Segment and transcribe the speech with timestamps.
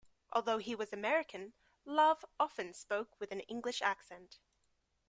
[0.33, 1.53] Although he was American,
[1.85, 4.39] Love often spoke with an English accent.